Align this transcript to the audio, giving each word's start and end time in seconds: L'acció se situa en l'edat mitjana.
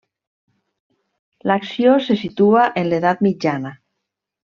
L'acció 1.51 1.93
se 2.07 2.19
situa 2.25 2.67
en 2.83 2.91
l'edat 2.91 3.25
mitjana. 3.31 3.79